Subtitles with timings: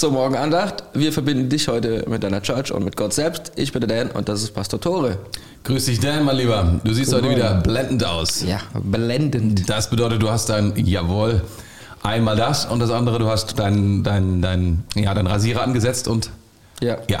[0.00, 0.82] Zur Morgenandacht.
[0.94, 3.52] Wir verbinden dich heute mit deiner Church und mit Gott selbst.
[3.56, 5.18] Ich bin der Dan und das ist Pastor Tore.
[5.64, 6.80] Grüß dich, Dan, mein Lieber.
[6.82, 7.62] Du siehst Guten heute wieder Morgen.
[7.64, 8.42] blendend aus.
[8.42, 9.68] Ja, blendend.
[9.68, 11.42] Das bedeutet, du hast dein Jawohl.
[12.02, 16.30] Einmal das und das andere, du hast dein, dein, dein, ja, dein Rasierer angesetzt und
[16.80, 17.20] Ja, ja,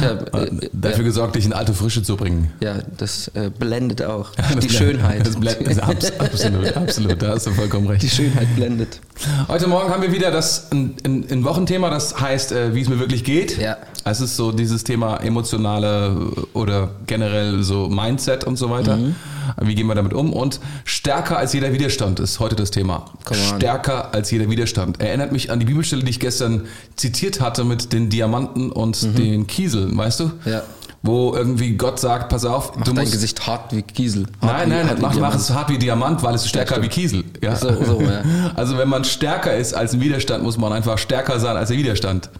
[0.00, 2.50] ich hab, äh, dafür gesorgt, dich in alte Frische zu bringen.
[2.60, 4.30] ja das äh, blendet auch.
[4.54, 5.26] Das Die Schönheit.
[5.26, 8.02] Das blendet, abs- absolut, absolut, da hast du vollkommen recht.
[8.02, 9.00] Die Schönheit blendet.
[9.48, 12.88] Heute Morgen haben wir wieder das ein, ein, ein Wochenthema, das heißt, äh, wie es
[12.88, 13.58] mir wirklich geht.
[13.58, 13.76] Ja.
[14.04, 16.16] Es ist so dieses Thema emotionale
[16.52, 18.96] oder generell so Mindset und so weiter.
[18.96, 19.14] Mhm.
[19.60, 20.32] Wie gehen wir damit um?
[20.32, 23.06] Und stärker als jeder Widerstand ist heute das Thema.
[23.32, 25.00] Stärker als jeder Widerstand.
[25.00, 29.46] Erinnert mich an die Bibelstelle, die ich gestern zitiert hatte mit den Diamanten und den
[29.46, 30.24] Kieseln, weißt du?
[30.24, 30.32] Mhm.
[30.44, 30.62] Ja.
[31.06, 33.12] Wo irgendwie Gott sagt, pass auf, Mach du dein musst...
[33.12, 34.24] Gesicht hart wie Kiesel.
[34.40, 36.88] Hart Nein, nein, wie mach, mach es hart wie Diamant, weil es ist stärker wie
[36.88, 37.24] Kiesel.
[37.42, 37.56] Ja.
[37.56, 38.22] So, so, ja.
[38.54, 41.76] Also wenn man stärker ist als ein Widerstand, muss man einfach stärker sein als der
[41.76, 42.30] Widerstand.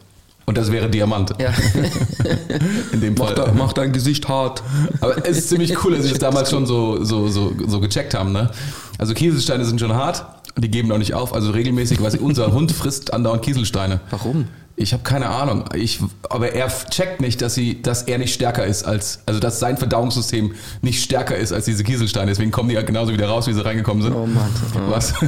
[0.47, 1.35] Und das wäre Diamant.
[1.39, 1.51] Ja.
[2.93, 3.35] In dem mach, Fall.
[3.35, 4.63] da, mach dein Gesicht hart.
[5.01, 8.15] Aber es ist ziemlich cool, dass sie es damals schon so, so, so, so gecheckt
[8.15, 8.33] haben.
[8.33, 8.51] Ne?
[8.99, 10.25] Also Kieselsteine sind schon hart,
[10.57, 11.35] die geben auch nicht auf.
[11.35, 14.01] Also regelmäßig, was unser Hund frisst andauernd Kieselsteine.
[14.11, 14.47] Warum?
[14.77, 15.67] Ich habe keine Ahnung.
[15.75, 19.61] Ich, aber er checkt nicht, dass, sie, dass er nicht stärker ist als, also dass
[19.61, 22.27] sein Verdauungssystem nicht stärker ist als diese Kieselsteine.
[22.33, 24.15] Deswegen kommen die ja genauso wieder raus, wie sie reingekommen sind.
[24.15, 24.51] Oh Mann.
[24.75, 24.91] Oh.
[24.91, 25.15] Was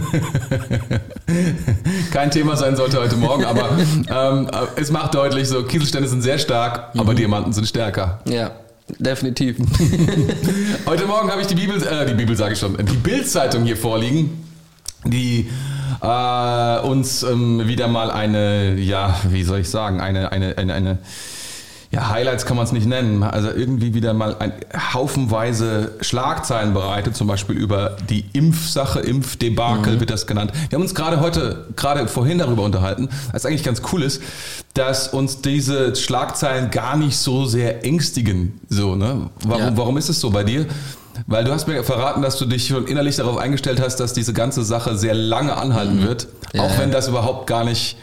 [2.12, 3.70] kein Thema sein sollte heute Morgen, aber
[4.10, 7.16] ähm, es macht deutlich, so Kieselsteine sind sehr stark, aber Mhm.
[7.16, 8.20] Diamanten sind stärker.
[8.28, 8.50] Ja,
[8.98, 9.56] definitiv.
[10.86, 13.76] Heute Morgen habe ich die Bibel, äh, die Bibel sage ich schon, die Bildzeitung hier
[13.76, 14.44] vorliegen,
[15.04, 15.50] die
[16.02, 20.98] äh, uns ähm, wieder mal eine, ja, wie soll ich sagen, eine, eine, eine, eine
[21.92, 23.22] ja, Highlights kann man es nicht nennen.
[23.22, 24.52] Also irgendwie wieder mal ein
[24.92, 30.52] haufenweise Schlagzeilen bereitet, zum Beispiel über die Impfsache, Impfdebakel wird das genannt.
[30.68, 34.20] Wir haben uns gerade heute, gerade vorhin darüber unterhalten, was eigentlich ganz cool ist,
[34.74, 38.60] dass uns diese Schlagzeilen gar nicht so sehr ängstigen.
[38.68, 39.30] So, ne?
[39.44, 39.76] Warum, Ja.
[39.76, 40.66] warum ist es so bei dir?
[41.26, 44.34] Weil du hast mir verraten, dass du dich schon innerlich darauf eingestellt hast, dass diese
[44.34, 46.78] ganze Sache sehr lange anhalten wird, Ja, auch ja.
[46.78, 47.96] wenn das überhaupt gar nicht,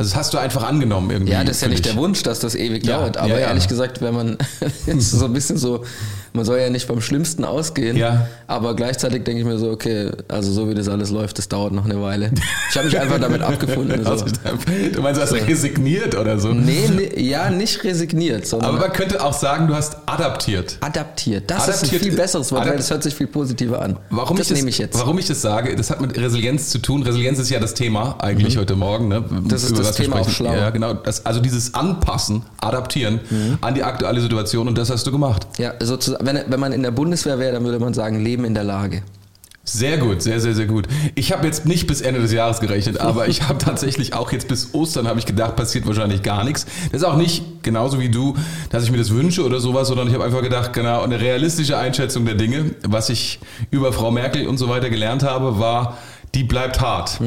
[0.00, 1.32] also das hast du einfach angenommen irgendwie.
[1.32, 1.92] Ja, das ist ja nicht dich.
[1.92, 3.18] der Wunsch, dass das ewig Ja, dauert.
[3.18, 3.46] Aber ja, ja.
[3.48, 4.38] ehrlich gesagt, wenn man
[4.86, 5.84] jetzt so ein bisschen so,
[6.32, 7.96] man soll ja nicht vom Schlimmsten ausgehen.
[7.96, 8.26] Ja.
[8.46, 11.72] Aber gleichzeitig denke ich mir so, okay, also so wie das alles läuft, das dauert
[11.72, 12.30] noch eine Weile.
[12.70, 14.06] Ich habe mich einfach damit abgefunden.
[14.06, 14.32] Also, So.
[14.94, 16.52] du meinst, du hast resigniert oder so?
[16.54, 20.78] Nee, nee, ja, nicht resigniert, sondern Aber man könnte auch sagen, du hast adaptiert.
[20.80, 21.50] adaptiert.
[21.50, 23.98] Das ist Adaptiert- ein viel besseres Wort, weil das hört sich viel positiver an.
[24.10, 24.98] Warum das ich das, nehme ich jetzt.
[24.98, 27.02] Warum ich das sage, das hat mit Resilienz zu tun.
[27.02, 29.08] Resilienz ist ja das Thema eigentlich heute Morgen.
[29.08, 29.20] Ne?
[29.28, 29.48] Mhm.
[29.48, 30.52] Das ist über das Thema auf schlau.
[30.54, 30.94] Ja, genau.
[30.94, 33.58] Das, also dieses Anpassen, Adaptieren Mhm.
[33.60, 35.46] an die aktuelle Situation und das hast du gemacht.
[35.58, 38.54] Ja, sozusagen, wenn, wenn man in der Bundeswehr wäre, dann würde man sagen, Leben in
[38.54, 39.02] der Lage.
[39.62, 40.88] Sehr gut, sehr, sehr, sehr gut.
[41.14, 44.48] Ich habe jetzt nicht bis Ende des Jahres gerechnet, aber ich habe tatsächlich auch jetzt
[44.48, 46.66] bis Ostern habe ich gedacht, passiert wahrscheinlich gar nichts.
[46.90, 48.34] Das ist auch nicht genauso wie du,
[48.70, 51.76] dass ich mir das wünsche oder sowas, sondern ich habe einfach gedacht, genau, eine realistische
[51.76, 53.38] Einschätzung der Dinge, was ich
[53.70, 55.98] über Frau Merkel und so weiter gelernt habe, war,
[56.34, 57.18] die bleibt hart.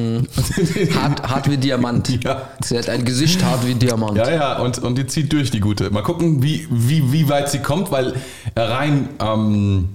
[0.95, 2.09] Hart, hart wie Diamant.
[2.23, 2.49] Ja.
[2.63, 4.17] Sie hat ein Gesicht hart wie Diamant.
[4.17, 5.89] Ja, ja, und, und die zieht durch, die gute.
[5.89, 8.13] Mal gucken, wie, wie, wie weit sie kommt, weil
[8.55, 9.89] rein, ähm,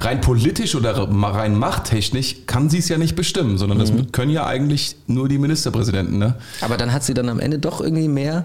[0.00, 4.10] rein politisch oder rein machttechnisch kann sie es ja nicht bestimmen, sondern das Mhm.
[4.12, 6.18] können ja eigentlich nur die Ministerpräsidenten.
[6.18, 6.34] Ne?
[6.60, 8.44] Aber dann hat sie dann am Ende doch irgendwie mehr,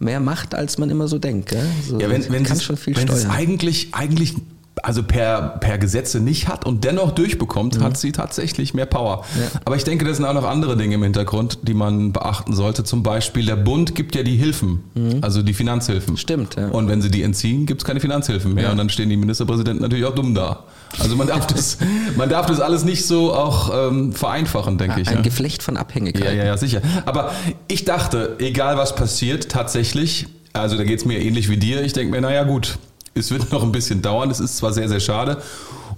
[0.00, 1.50] mehr Macht, als man immer so denkt.
[1.50, 1.64] Gell?
[1.88, 3.36] So, Ja, wenn, wenn kann sie schon viel wenn sie es steuern.
[3.36, 4.34] eigentlich, eigentlich
[4.82, 7.82] also per, per Gesetze nicht hat und dennoch durchbekommt, Mhm.
[7.84, 9.24] hat sie tatsächlich mehr Power.
[9.64, 12.82] Aber ich denke, das sind auch noch andere Dinge im Hintergrund, die man beachten sollte.
[12.84, 14.82] Zum Beispiel, der Bund gibt ja die Hilfen,
[15.22, 16.14] also die Finanzhilfen.
[16.14, 16.18] Mhm.
[16.18, 16.68] Stimmt, ja.
[16.68, 18.64] Und wenn sie die entziehen, gibt es keine Finanzhilfen mehr.
[18.64, 18.70] Ja.
[18.72, 20.64] Und dann stehen die Ministerpräsidenten natürlich auch dumm da.
[20.98, 21.78] Also man darf das,
[22.16, 25.08] man darf das alles nicht so auch ähm, vereinfachen, denke ich.
[25.08, 25.20] Ein ja.
[25.22, 26.36] Geflecht von Ja, Abhängigkeiten.
[26.36, 26.82] ja, ja, sicher.
[27.06, 27.30] Aber
[27.68, 31.92] ich dachte, egal was passiert, tatsächlich, also da geht es mir ähnlich wie dir, ich
[31.92, 32.78] denke mir, naja gut,
[33.14, 35.40] es wird noch ein bisschen dauern, es ist zwar sehr, sehr schade.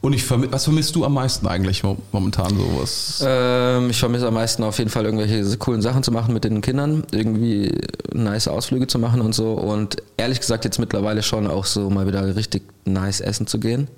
[0.02, 3.24] Und ich vermi was vermisst du am meisten eigentlich mo- momentan sowas?
[3.26, 6.60] Ähm, ich vermisse am meisten auf jeden Fall irgendwelche coolen Sachen zu machen mit den
[6.60, 7.72] Kindern, irgendwie
[8.12, 9.54] nice Ausflüge zu machen und so.
[9.54, 13.88] Und ehrlich gesagt jetzt mittlerweile schon auch so mal wieder richtig nice essen zu gehen.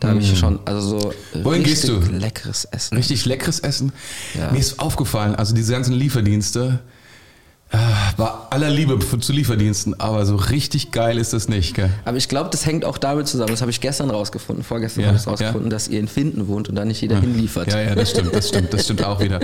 [0.00, 1.44] Da habe ich schon, also so Mm.
[1.44, 2.12] Wohin richtig gehst du?
[2.12, 2.96] leckeres Essen.
[2.96, 3.92] Richtig leckeres Essen.
[4.38, 4.50] Ja.
[4.52, 6.80] Mir ist aufgefallen, also diese ganzen Lieferdienste,
[8.16, 11.90] bei aller Liebe für- zu Lieferdiensten, aber so richtig geil ist das nicht, gell?
[12.04, 15.08] Aber ich glaube, das hängt auch damit zusammen, das habe ich gestern rausgefunden, vorgestern Ja,
[15.08, 15.32] habe ich es ja.
[15.32, 17.72] rausgefunden, dass ihr in Finden wohnt und da nicht jeder hinliefert.
[17.72, 19.40] Ja, ja, das stimmt, das stimmt, das stimmt auch wieder.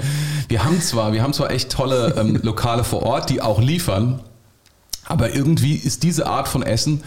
[0.48, 4.20] Wir haben zwar, wir haben zwar echt tolle ähm, Lokale vor Ort, die auch liefern,
[5.04, 7.02] aber irgendwie ist diese Art von Essen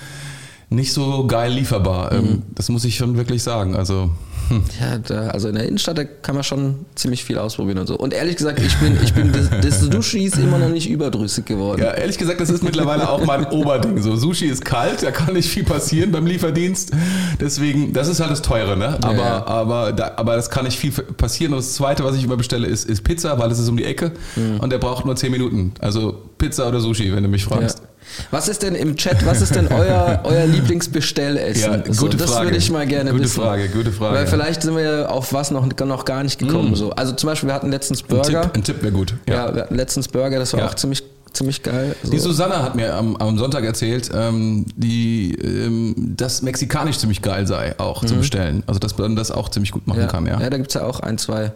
[0.69, 2.12] nicht so geil lieferbar.
[2.12, 3.75] Ähm, Das muss ich schon wirklich sagen.
[3.75, 4.09] Also.
[4.80, 7.95] Ja, da, also in der Innenstadt, da kann man schon ziemlich viel ausprobieren und so.
[7.97, 11.81] Und ehrlich gesagt, ich bin, ich bin des, des Sushis immer noch nicht überdrüssig geworden.
[11.81, 14.01] Ja, ehrlich gesagt, das ist mittlerweile auch mein Oberding.
[14.01, 16.92] So, Sushi ist kalt, da kann nicht viel passieren beim Lieferdienst.
[17.39, 18.97] Deswegen, das ist halt das Teure, ne?
[19.01, 19.47] Aber, Ja.
[19.47, 21.53] aber, da, aber das kann nicht viel passieren.
[21.53, 23.86] Und das Zweite, was ich immer bestelle, ist, ist Pizza, weil es ist um die
[23.86, 24.59] Ecke Mhm.
[24.59, 25.74] und der braucht nur 10 Minuten.
[25.80, 27.50] Also Pizza oder Sushi, wenn du mich Ja.
[27.57, 27.81] fragst.
[28.30, 30.45] Was ist denn im Chat, was ist denn euer, euer
[30.95, 31.71] Lieblingsbestellessen?
[31.86, 32.45] Ja, gute das Frage.
[32.48, 33.41] würde ich mal gerne Gute wissen.
[33.41, 34.15] Frage, gute Frage.
[34.35, 36.75] Vielleicht sind wir ja auf was noch, noch gar nicht gekommen.
[36.75, 36.91] So.
[36.91, 38.43] Also zum Beispiel, wir hatten letztens Burger.
[38.43, 39.13] Tipp, ein Tipp wäre gut.
[39.27, 40.67] Ja, wir hatten letztens Burger, das war Ja.
[40.69, 41.03] auch ziemlich,
[41.33, 41.95] ziemlich geil.
[42.03, 42.11] So.
[42.11, 47.45] Die Susanne hat mir am, am Sonntag erzählt, ähm, die, ähm, dass Mexikanisch ziemlich geil
[47.47, 48.63] sei, auch zu bestellen.
[48.67, 50.05] Also, dass man das auch ziemlich gut machen Mhm.
[50.05, 50.11] ja.
[50.11, 50.39] kann, ja.
[50.39, 51.51] ja, da gibt es ja auch ein, zwei,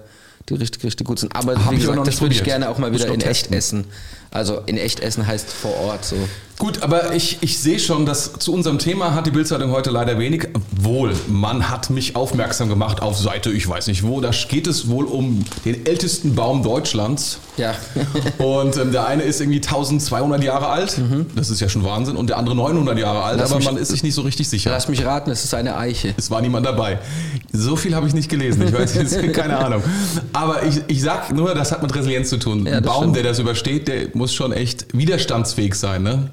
[0.49, 1.35] die richtig, richtig gut sind.
[1.35, 3.85] Aber Hab wie gesagt, das würde ich gerne auch mal wieder in echt essen.
[4.31, 6.15] Also in echt essen heißt vor Ort so.
[6.59, 10.19] Gut, aber ich, ich sehe schon, dass zu unserem Thema hat die Bildzeitung heute leider
[10.19, 10.49] wenig.
[10.81, 14.89] Wohl, man hat mich aufmerksam gemacht auf Seite, ich weiß nicht wo, da geht es
[14.89, 17.39] wohl um den ältesten Baum Deutschlands.
[17.55, 17.75] Ja.
[18.43, 20.99] Und ähm, der eine ist irgendwie 1200 Jahre alt,
[21.33, 23.41] das ist ja schon Wahnsinn, und der andere 900 Jahre alt, Mhm.
[23.41, 24.69] Lass aber mich- man ist sich nicht so richtig sicher.
[24.69, 26.13] Lass mich raten, es ist eine Eiche.
[26.17, 26.99] Es war niemand dabei.
[27.53, 28.67] So viel habe ich nicht gelesen.
[28.67, 29.81] Ich weiß jetzt keine Ahnung.
[30.33, 32.65] Aber ich, ich sag nur, das hat mit Resilienz zu tun.
[32.65, 33.15] Ja, Ein Baum, stimmt.
[33.15, 36.03] der das übersteht, der muss schon echt widerstandsfähig sein.
[36.03, 36.29] Ne?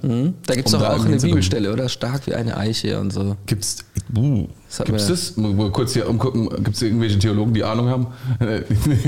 [0.47, 1.17] Da gibt es Um doch auch eine.
[1.17, 1.89] Bibelstelle, oder?
[1.89, 3.37] Stark wie eine Eiche und so.
[3.47, 3.79] Gibt's,
[4.17, 5.37] uh, Das gibt's das?
[5.37, 6.49] Mal kurz hier umgucken.
[6.63, 8.07] Gibt es irgendwelche Theologen, die Ahnung haben?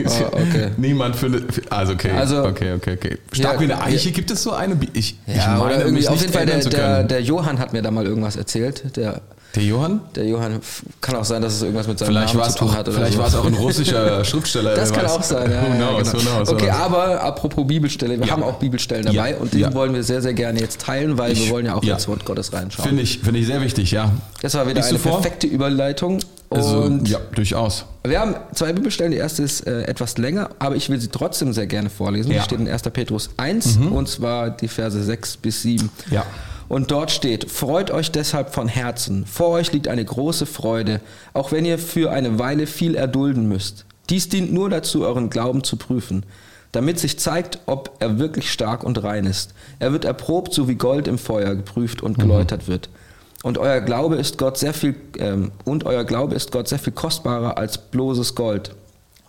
[0.07, 0.71] Oh, okay.
[0.77, 1.71] Niemand findet.
[1.73, 2.11] Also okay.
[2.11, 3.19] Also- okay, okay, okay.
[3.33, 4.09] Stark Ja, wie eine Eiche.
[4.09, 4.15] ja.
[4.15, 4.77] Gibt es so eine?
[4.93, 7.83] Ich, ich Ja, oder irgendwie, auf nicht jeden Fall, der, der, der Johann hat mir
[7.83, 8.97] da mal irgendwas erzählt.
[8.97, 9.21] Der,
[9.55, 10.01] der Johann?
[10.15, 10.61] der Johann,
[11.01, 12.87] kann auch sein, dass es irgendwas mit seinem Vielleicht Namen zu tun auch, hat.
[12.89, 13.19] Oder vielleicht so.
[13.21, 14.75] war es auch ein russischer Schriftsteller.
[14.75, 15.13] Das kann weiß.
[15.13, 15.63] auch sein, ja.
[15.63, 16.31] Who knows, ja, who genau.
[16.37, 16.77] knows, who okay, knows.
[16.81, 18.33] aber apropos Bibelstelle, wir Ja.
[18.35, 21.47] haben auch Bibelstellen dabei und die wollen wir sehr, sehr gerne jetzt teilen, weil Ich-
[21.47, 22.89] wir wollen ja auch ins Wort Gottes reinschauen.
[22.89, 24.13] Finde ich, finde ich sehr wichtig, ja.
[24.43, 26.21] Das war wieder Liest eine perfekte Überleitung.
[26.51, 27.85] Also, ja, durchaus.
[28.05, 29.13] wir haben zwei Bibelstellen.
[29.13, 32.31] Die erste ist äh, etwas länger, aber ich will sie trotzdem sehr gerne vorlesen.
[32.31, 32.37] Ja.
[32.37, 32.41] Mhm.
[32.41, 32.83] Die steht in 1.
[32.91, 35.91] Petrus 1 und zwar die Verse 6 bis 7.
[36.11, 36.25] Ja.
[36.69, 39.25] Und dort steht, freut euch deshalb von Herzen.
[39.25, 41.01] Vor euch liegt eine große Freude,
[41.33, 43.87] auch wenn ihr für eine Weile viel erdulden müsst.
[44.11, 46.25] Dies dient nur dazu, euren Glauben zu prüfen,
[46.73, 49.55] damit sich zeigt, ob er wirklich stark und rein ist.
[49.79, 52.91] Er wird erprobt, so wie Gold im Feuer geprüft und geläutert wird.
[53.43, 56.93] Und euer Glaube ist Gott sehr viel ähm, und euer Glaube ist Gott sehr viel
[56.93, 58.75] kostbarer als bloßes Gold.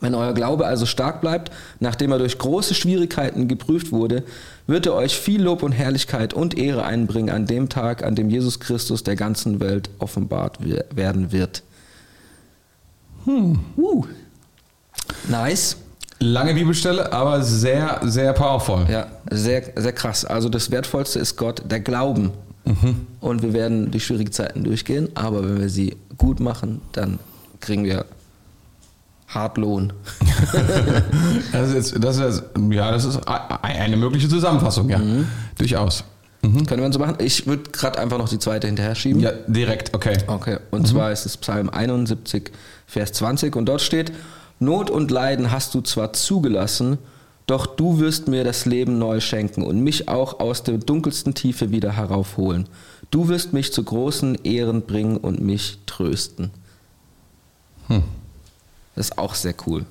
[0.01, 4.23] Wenn euer Glaube also stark bleibt, nachdem er durch große Schwierigkeiten geprüft wurde,
[4.67, 8.29] wird er euch viel Lob und Herrlichkeit und Ehre einbringen an dem Tag, an dem
[8.29, 11.63] Jesus Christus der ganzen Welt offenbart wer- werden wird.
[13.25, 13.59] Hm.
[13.77, 14.05] Uh.
[15.27, 15.77] Nice.
[16.21, 18.85] Lange Bibelstelle, aber sehr, sehr powerful.
[18.89, 20.25] Ja, sehr, sehr krass.
[20.25, 22.31] Also das Wertvollste ist Gott, der Glauben.
[23.19, 27.17] Und wir werden die schwierigen Zeiten durchgehen, aber wenn wir sie gut machen, dann
[27.61, 28.05] kriegen wir
[29.29, 29.93] hart Lohn.
[31.51, 33.19] Das ist, das ist, ja, das ist
[33.61, 34.99] eine mögliche Zusammenfassung, ja.
[34.99, 35.27] Mhm.
[35.57, 36.03] Durchaus.
[36.41, 37.15] Können wir so machen?
[37.19, 39.19] Ich würde gerade einfach noch die zweite hinterher schieben.
[39.21, 40.17] Ja, direkt, okay.
[40.27, 42.51] Okay, und zwar ist es Psalm 71,
[42.87, 44.13] Vers 20 und dort steht,
[44.59, 46.97] Not und Leiden hast du zwar zugelassen,
[47.45, 51.71] doch du wirst mir das Leben neu schenken und mich auch aus der dunkelsten Tiefe
[51.71, 52.69] wieder heraufholen.
[53.11, 56.51] Du wirst mich zu großen Ehren bringen und mich trösten.
[58.99, 59.85] Das ist auch sehr cool.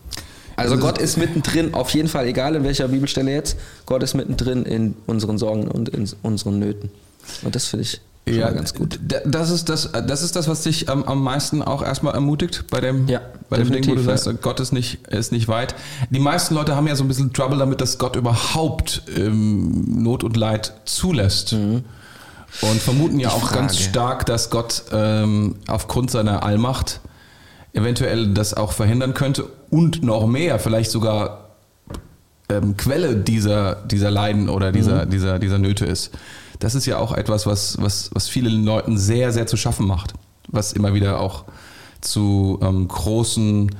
[0.56, 4.12] Also ist- Gott ist mittendrin, auf jeden Fall, egal in welcher Bibelstelle jetzt, Gott ist
[4.14, 6.90] mittendrin in unseren Sorgen und in unseren Nöten.
[7.42, 8.00] Und das finde ich
[8.38, 9.00] mal ganz gut.
[9.24, 12.80] Das ist das, das ist das, was dich am, am meisten auch erstmal ermutigt bei
[12.82, 15.74] dem, Ja, bei dem Ding, wo du sagst, Gott ist nicht, ist nicht weit.
[16.10, 20.22] Die meisten Leute haben ja so ein bisschen Trouble damit, dass Gott überhaupt ähm, Not
[20.24, 21.54] und Leid zulässt.
[21.54, 23.32] Und vermuten ja Mhm.
[23.38, 23.88] Die auch ganz Frage.
[23.90, 27.00] stark, dass Gott ähm, aufgrund seiner Allmacht
[27.72, 31.48] eventuell das auch verhindern könnte und noch mehr, vielleicht sogar
[32.48, 35.10] ähm, Quelle dieser, dieser Leiden oder dieser, Mhm.
[35.10, 36.10] dieser, dieser Nöte ist.
[36.60, 40.14] Das ist ja auch etwas, was, was, was vielen Leuten sehr, sehr zu schaffen macht.
[40.48, 41.44] Was immer wieder auch
[42.00, 43.70] zu ähm, großen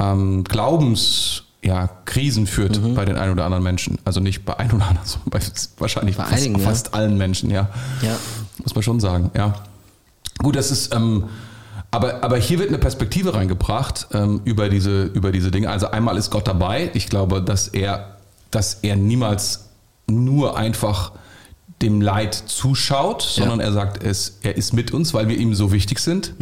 [0.00, 2.94] ähm, Glaubens, ja, Krisen führt Mhm.
[2.94, 3.98] bei den ein oder anderen Menschen.
[4.04, 5.40] Also nicht bei ein oder anderen, sondern bei
[5.78, 6.64] wahrscheinlich Bei fast, einigen, ja.
[6.68, 7.68] fast allen Menschen, ja.
[8.02, 8.16] Ja.
[8.62, 9.54] Muss man schon sagen, ja.
[10.38, 11.24] Gut, das ist, ähm,
[11.90, 15.70] aber, aber hier wird eine Perspektive reingebracht ähm, über, diese, über diese Dinge.
[15.70, 16.90] Also einmal ist Gott dabei.
[16.94, 18.16] Ich glaube, dass er,
[18.50, 19.68] dass er niemals
[20.06, 21.12] nur einfach
[21.80, 25.72] dem Leid zuschaut, sondern er sagt, es, er ist mit uns, weil wir ihm so
[25.72, 26.34] wichtig sind.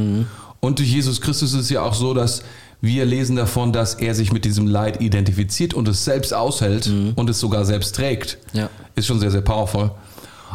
[0.61, 2.43] Und durch Jesus Christus ist es ja auch so, dass
[2.81, 7.31] wir lesen davon, dass er sich mit diesem Leid identifiziert und es selbst aushält und
[7.31, 8.38] es sogar selbst trägt.
[8.53, 8.71] Ja.
[8.95, 9.91] Ist schon sehr, sehr powerful.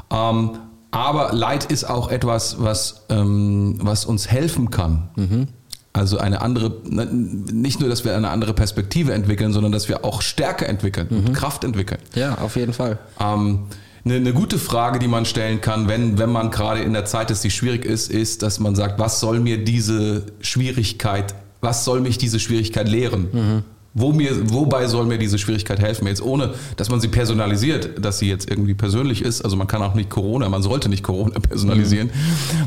[0.09, 0.51] Ähm,
[0.91, 5.09] Aber Leid ist auch etwas, was, ähm, was uns helfen kann.
[5.15, 5.47] Mhm.
[5.93, 10.05] Also eine andere, ne, nicht nur, dass wir eine andere Perspektive entwickeln, sondern dass wir
[10.05, 11.17] auch Stärke entwickeln, Mhm.
[11.27, 11.99] und Kraft entwickeln.
[12.15, 12.97] Ja, auf jeden Fall.
[13.19, 13.63] Ähm,
[14.03, 17.29] eine, eine gute Frage, die man stellen kann, wenn, wenn man gerade in der Zeit
[17.29, 22.01] ist, die schwierig ist, ist, dass man sagt, was soll mir diese Schwierigkeit, was soll
[22.01, 23.63] mich diese Schwierigkeit lehren?
[23.93, 26.07] Wo mir, wobei soll mir diese Schwierigkeit helfen?
[26.07, 29.41] Jetzt ohne, dass man sie personalisiert, dass sie jetzt irgendwie persönlich ist.
[29.41, 32.09] Also man kann auch nicht Corona, man sollte nicht Corona personalisieren,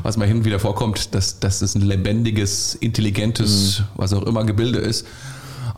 [0.02, 4.44] was mal hin und wieder vorkommt, dass, dass es ein lebendiges, intelligentes, was auch immer
[4.44, 5.06] Gebilde ist.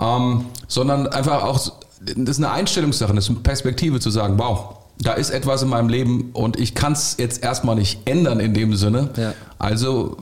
[0.00, 4.76] Ähm, sondern einfach auch, das ist eine Einstellungssache, das ist eine Perspektive zu sagen, wow,
[4.98, 8.52] da ist etwas in meinem Leben und ich kann es jetzt erstmal nicht ändern in
[8.52, 9.10] dem Sinne.
[9.16, 9.34] Ja.
[9.58, 10.16] Also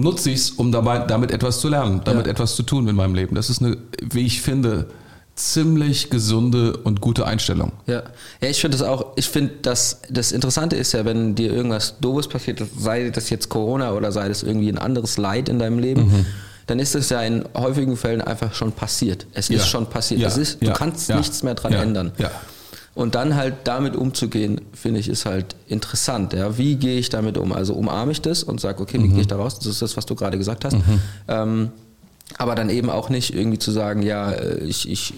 [0.00, 2.32] nutze ich es, um dabei, damit etwas zu lernen, damit Ja.
[2.32, 3.34] etwas zu tun in meinem Leben.
[3.34, 4.86] Das ist eine, wie ich finde,
[5.34, 7.72] ziemlich gesunde und gute Einstellung.
[7.86, 8.02] Ja,
[8.40, 11.94] ja ich finde das auch, ich finde, das, das Interessante ist ja, wenn dir irgendwas
[12.00, 15.78] Doofes passiert, sei das jetzt Corona oder sei das irgendwie ein anderes Leid in deinem
[15.78, 16.26] Leben, Mhm.
[16.66, 19.26] dann ist es ja in häufigen Fällen einfach schon passiert.
[19.32, 19.56] Es Ja.
[19.58, 20.20] ist schon passiert.
[20.20, 20.28] Ja.
[20.28, 22.12] Es ist, du kannst nichts mehr dran ändern.
[22.18, 22.30] Ja.
[22.98, 26.32] Und dann halt damit umzugehen, finde ich, ist halt interessant.
[26.32, 26.58] Ja?
[26.58, 27.52] Wie gehe ich damit um?
[27.52, 29.12] Also umarme ich das und sage, okay, wie Mhm.
[29.12, 29.56] gehe ich da raus?
[29.58, 30.76] Das ist das, was du gerade gesagt hast.
[31.28, 31.70] Ähm,
[32.38, 35.14] aber dann eben auch nicht irgendwie zu sagen, ja, äh, ich, ich,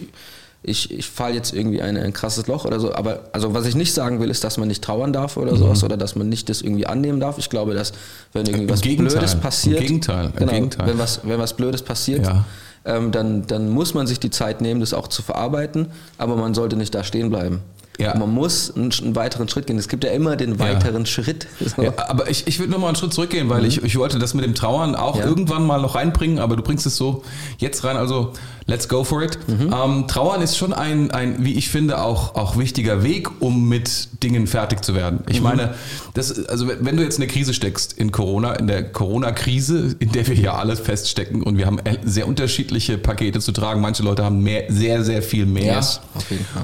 [0.62, 2.94] ich, ich falle jetzt irgendwie ein, ein krasses Loch oder so.
[2.94, 5.42] Aber also was ich nicht sagen will, ist, dass man nicht trauern darf Mhm.
[5.44, 7.38] oder sowas oder dass man nicht das irgendwie annehmen darf.
[7.38, 7.92] Ich glaube, dass
[8.34, 9.12] wenn irgendwie Im was Gegenteil.
[9.16, 10.26] Blödes Im passiert, Gegenteil.
[10.26, 10.87] Im genau, Gegenteil.
[10.87, 12.44] Wenn, was, wenn was Blödes passiert, Ja.
[12.84, 16.54] Ähm, dann, dann muss man sich die Zeit nehmen, das auch zu verarbeiten, aber man
[16.54, 17.60] sollte nicht da stehen bleiben.
[17.99, 18.16] Ja.
[18.16, 19.76] Man muss einen, einen weiteren Schritt gehen.
[19.76, 21.46] Es gibt ja immer den weiteren Schritt.
[21.76, 21.82] So.
[21.82, 24.42] Ja, aber ich, ich würde nochmal einen Schritt zurückgehen, weil ich, ich wollte das mit
[24.42, 25.20] dem Trauern auch Mhm.
[25.20, 25.26] Ja.
[25.26, 27.22] irgendwann mal noch reinbringen, aber du bringst es so
[27.58, 28.32] jetzt rein, also
[28.70, 29.36] let's go for it.
[29.48, 29.74] Mhm.
[29.74, 34.08] Ähm, Trauern ist schon ein, ein, wie ich finde, auch, auch wichtiger Weg, um mit
[34.22, 35.20] Dingen fertig zu werden.
[35.28, 35.42] Ich Mhm.
[35.44, 35.74] meine,
[36.14, 40.12] das, also wenn du jetzt in eine Krise steckst in Corona, in der Corona-Krise, in
[40.12, 43.80] der wir ja alle feststecken und wir haben sehr unterschiedliche Pakete zu tragen.
[43.80, 46.00] Manche Leute haben mehr, sehr, sehr viel mehr Fall.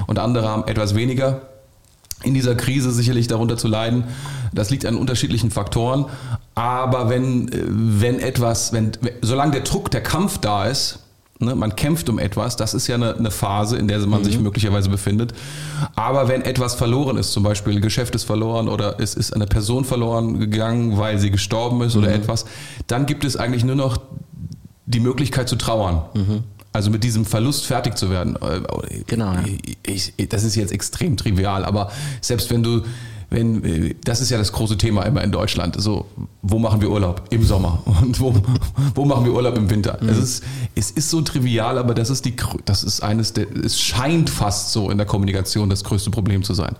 [0.07, 1.41] und andere haben etwas weniger
[2.23, 4.05] in dieser Krise sicherlich darunter zu leiden.
[4.53, 6.05] Das liegt an unterschiedlichen Faktoren.
[6.55, 10.99] Aber wenn, äh, wenn etwas, wenn, solange der Druck, der Kampf da ist,
[11.39, 14.39] ne, man kämpft um etwas, das ist ja eine, eine Phase, in der man sich
[14.39, 15.33] möglicherweise befindet.
[15.95, 19.45] Aber wenn etwas verloren ist, zum Beispiel ein Geschäft ist verloren oder es ist eine
[19.45, 22.45] Person verloren gegangen, weil sie gestorben ist oder etwas,
[22.87, 23.99] dann gibt es eigentlich nur noch
[24.85, 26.03] die Möglichkeit zu trauern.
[26.73, 28.37] Also mit diesem Verlust fertig zu werden.
[29.07, 29.43] Genau, ja.
[29.83, 31.91] Ich, ich, das ist jetzt extrem trivial, aber
[32.21, 32.83] selbst wenn du,
[33.29, 35.75] wenn, äh, das ist ja das große Thema immer in Deutschland.
[35.79, 36.05] So,
[36.41, 37.23] wo machen wir Urlaub?
[37.29, 37.81] Im Sommer.
[38.01, 38.33] Und wo,
[38.95, 39.99] wo machen wir Urlaub im Winter?
[40.01, 40.43] Es, ist,
[40.75, 44.71] es ist so trivial, aber das ist die, das ist eines der, es scheint fast
[44.71, 46.75] so in der Kommunikation das größte Problem zu sein.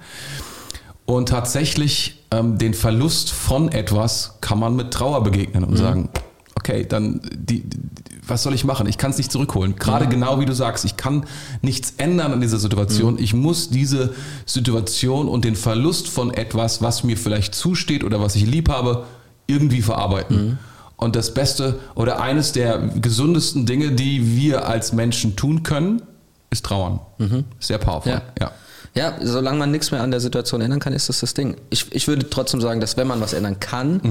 [1.05, 6.09] Und tatsächlich ähm, den Verlust von etwas kann man mit Trauer begegnen und sagen,
[6.57, 7.79] okay, dann die, die,
[8.27, 8.87] was soll ich machen?
[8.87, 9.75] Ich kann es nicht zurückholen.
[9.75, 11.25] Gerade genau wie du sagst, ich kann
[11.61, 13.17] nichts ändern an dieser Situation.
[13.19, 14.13] Ich muss diese
[14.45, 19.05] Situation und den Verlust von etwas, was mir vielleicht zusteht oder was ich lieb habe,
[19.45, 20.59] irgendwie verarbeiten.
[20.97, 26.01] Und das Beste oder eines der gesundesten Dinge, die wir als Menschen tun können,
[26.49, 26.99] ist trauern.
[27.59, 28.13] Sehr powerful.
[28.13, 28.21] Ja.
[28.39, 28.51] ja.
[28.95, 31.57] Ja, solange man nichts mehr an der Situation ändern kann, ist das das Ding.
[31.69, 34.01] Ich, ich würde trotzdem sagen, dass wenn man was ändern kann,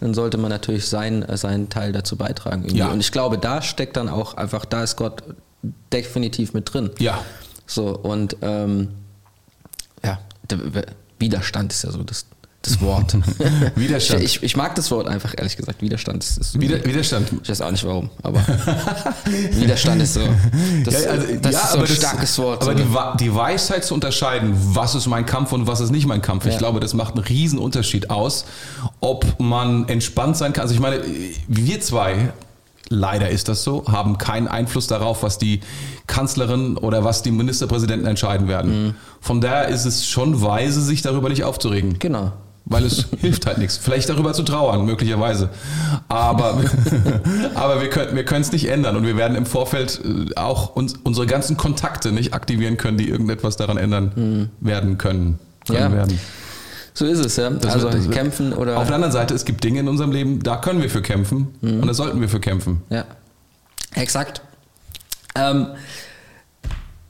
[0.00, 2.62] dann sollte man natürlich seinen, äh, seinen Teil dazu beitragen.
[2.62, 2.78] Irgendwie.
[2.78, 2.88] Ja.
[2.90, 5.22] Und ich glaube, da steckt dann auch einfach, da ist Gott
[5.92, 6.90] definitiv mit drin.
[6.98, 7.22] Ja.
[7.66, 8.88] So, und ähm,
[10.04, 10.18] ja,
[10.50, 10.58] der
[11.18, 12.26] Widerstand ist ja so das,
[12.62, 13.16] das Wort.
[13.76, 14.22] Widerstand.
[14.22, 15.82] Ich, ich mag das Wort einfach, ehrlich gesagt.
[15.82, 17.28] Widerstand ist, ist Wider, Widerstand.
[17.42, 18.40] ich weiß auch nicht warum, aber
[19.52, 20.20] Widerstand ist so.
[20.84, 22.62] Das, Ja, also, das ja, ist so ein starkes Wort.
[22.62, 23.16] Aber so.
[23.18, 26.52] die, Weisheit zu unterscheiden, was ist mein Kampf und was ist nicht mein Kampf, ich
[26.52, 26.58] Ja.
[26.58, 28.44] glaube, das macht einen riesen Unterschied aus,
[29.00, 30.62] ob man entspannt sein kann.
[30.62, 31.00] Also ich meine,
[31.48, 32.32] wir zwei,
[32.88, 35.60] leider ist das so, haben keinen Einfluss darauf, was die
[36.06, 38.86] Kanzlerin oder was die Ministerpräsidenten entscheiden werden.
[38.86, 38.94] Mhm.
[39.20, 41.98] Von daher ist es schon weise, sich darüber nicht aufzuregen.
[41.98, 42.32] Genau.
[42.64, 43.76] Weil es hilft halt nichts.
[43.76, 45.48] Vielleicht darüber zu trauern, möglicherweise.
[46.08, 46.60] Aber,
[47.54, 50.74] aber wir können wir können es nicht ändern und wir werden im Vorfeld äh, auch
[50.76, 55.38] uns, unsere ganzen Kontakte nicht aktivieren können, die irgendetwas daran ändern werden können.
[55.66, 55.92] können Ja.
[55.92, 56.18] werden.
[56.94, 57.48] So ist es, ja.
[57.50, 58.76] Das also wird- kämpfen oder.
[58.78, 61.48] Auf der anderen Seite, es gibt Dinge in unserem Leben, da können wir für kämpfen
[61.62, 62.82] und da sollten wir für kämpfen.
[62.90, 63.04] Ja,
[63.94, 64.42] exakt.
[65.34, 65.68] Ähm,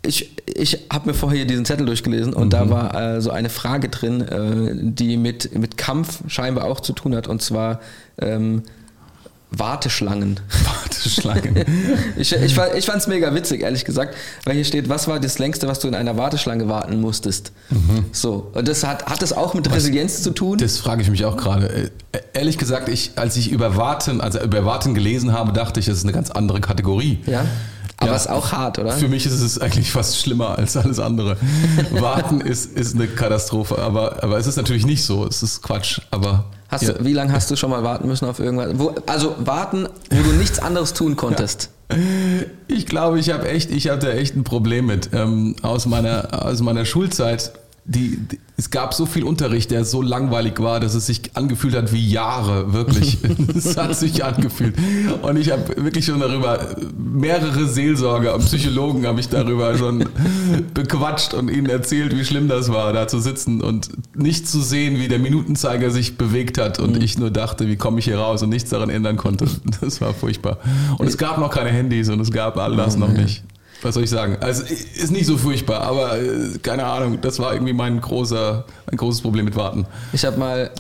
[0.04, 3.88] ich ich habe mir vorher diesen Zettel durchgelesen und da war äh, so eine Frage
[3.88, 7.26] drin, äh, die mit, mit Kampf scheinbar auch zu tun hat.
[7.26, 7.80] Und zwar,
[8.20, 8.62] ähm,
[9.50, 10.40] Warteschlangen.
[10.64, 11.64] Warteschlangen.
[12.16, 15.38] ich ich, ich fand es mega witzig, ehrlich gesagt, weil hier steht, was war das
[15.38, 17.52] längste, was du in einer Warteschlange warten musstest?
[18.12, 20.58] So, und das hat, hat das auch mit Resilienz zu tun?
[20.58, 21.68] Das frage ich mich auch gerade.
[21.68, 21.90] Äh,
[22.34, 25.98] Ehrlich gesagt, ich, als ich über Warten, also über Warten gelesen habe, dachte ich, das
[25.98, 27.18] ist eine ganz andere Kategorie.
[27.26, 27.44] ja.
[28.02, 28.16] Aber Ja.
[28.16, 28.92] ist auch hart, oder?
[28.92, 31.36] Für mich ist es eigentlich fast schlimmer als alles andere.
[31.92, 35.26] Warten ist, ist eine Katastrophe, aber, aber es ist natürlich nicht so.
[35.26, 36.00] Es ist Quatsch.
[36.10, 36.92] Aber Hast ja.
[36.94, 38.70] du, wie lange hast du schon mal warten müssen auf irgendwas?
[38.78, 41.68] Wo, also warten, wo du nichts anderes tun konntest.
[42.66, 46.60] ich glaube, ich habe echt, ich hatte echt ein Problem mit ähm, aus meiner aus
[46.62, 47.52] meiner Schulzeit.
[47.84, 51.74] Die, die, es gab so viel Unterricht, der so langweilig war, dass es sich angefühlt
[51.74, 53.18] hat wie Jahre, wirklich.
[53.56, 54.76] es hat sich angefühlt.
[55.22, 60.04] Und ich habe wirklich schon darüber, mehrere Seelsorger und Psychologen habe ich darüber schon
[60.74, 64.98] bequatscht und ihnen erzählt, wie schlimm das war, da zu sitzen und nicht zu sehen,
[64.98, 68.44] wie der Minutenzeiger sich bewegt hat und ich nur dachte, wie komme ich hier raus
[68.44, 69.46] und nichts daran ändern konnte.
[69.80, 70.58] Das war furchtbar.
[70.98, 73.42] Und es gab noch keine Handys und es gab all das noch nicht.
[73.82, 74.36] Was soll ich sagen?
[74.40, 78.96] Also ist nicht so furchtbar, aber äh, keine Ahnung, das war irgendwie mein großer, mein
[78.96, 79.86] großes Problem mit Warten.
[80.12, 80.70] Ich habe mal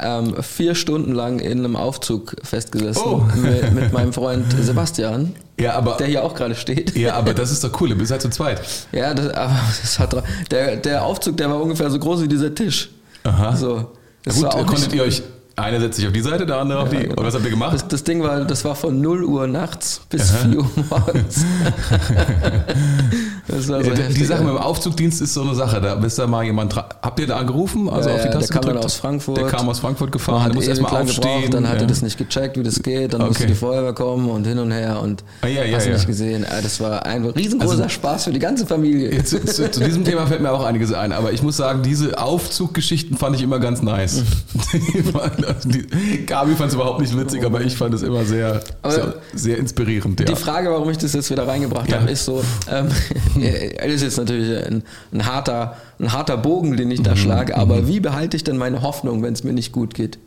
[0.00, 3.22] ähm, vier Stunden lang in einem Aufzug festgesessen Oh.
[3.36, 6.96] mit, mit meinem Freund Sebastian, Ja, aber der hier auch gerade steht.
[6.96, 8.60] ja, aber das ist doch cool, ihr seid zu zweit.
[8.92, 12.54] Ja, das, aber das hat, der, der Aufzug, der war ungefähr so groß wie dieser
[12.54, 12.90] Tisch.
[13.24, 13.56] Aha.
[13.56, 13.90] So,
[14.24, 15.22] das Gut, konntet ihr euch
[15.60, 16.96] einer setzt sich auf die Seite, der andere auf die.
[16.96, 17.14] genau.
[17.14, 17.74] Oder was habt ihr gemacht?
[17.74, 21.44] Das, das Ding war, das war von 0 Uhr nachts bis 4 Uhr morgens.
[23.48, 25.80] das war so Ja, die- Sache mit dem Aufzugdienst ist so eine Sache.
[25.80, 26.84] Da bist da mal jemand dran.
[27.02, 27.88] Habt ihr da angerufen?
[27.88, 29.36] Also Ja, auf die Taste der kam dann aus Frankfurt.
[29.38, 30.40] Der kam aus Frankfurt Man gefahren.
[30.42, 31.22] hat Der muss ewig erstmal aufstehen.
[31.22, 33.52] gebraucht, dann hat er das nicht gecheckt, wie das geht, dann musste Okay.
[33.52, 36.44] die Feuerwehr kommen und hin und her und Ah, ja, ja, hast du nicht gesehen.
[36.48, 39.12] Ah, Das war ein riesengroßer Also- Spaß für die ganze Familie.
[39.12, 42.18] Jetzt, zu, zu, diesem Thema fällt mir auch einiges ein, aber ich muss sagen, diese
[42.18, 44.22] Aufzuggeschichten fand ich immer ganz nice.
[44.72, 45.04] Die
[45.46, 49.14] also die, Gabi fand es überhaupt nicht witzig, aber ich fand es immer sehr, sehr,
[49.34, 50.28] sehr inspirierend.
[50.28, 52.88] Die Frage, warum ich das jetzt wieder reingebracht habe, ist so, ähm,
[53.76, 56.92] das ist jetzt natürlich ein, ein, harter, ein harter Bogen, den Mhm.
[56.94, 59.94] ich da schlage, aber wie behalte ich denn meine Hoffnung, wenn es mir nicht gut
[59.94, 60.18] geht?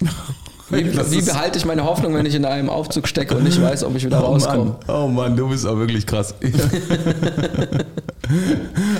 [0.68, 3.84] Wie, wie behalte ich meine Hoffnung, wenn ich in einem Aufzug stecke und nicht weiß,
[3.84, 4.76] ob ich wieder Oh rauskomme?
[4.86, 6.34] Mann, oh Mann, du bist auch wirklich krass.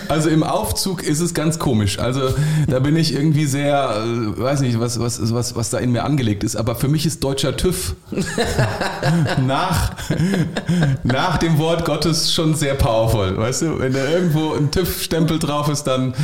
[0.08, 1.98] also im Aufzug ist es ganz komisch.
[1.98, 2.20] Also
[2.68, 6.04] da bin ich irgendwie sehr, äh, weiß nicht, was, was, was, was da in mir
[6.04, 6.54] angelegt ist.
[6.54, 7.96] Aber für mich ist deutscher TÜV
[9.46, 9.92] nach,
[11.02, 13.36] nach dem Wort Gottes schon sehr powerful.
[13.36, 16.14] Weißt du, wenn da irgendwo ein TÜV-Stempel drauf ist, dann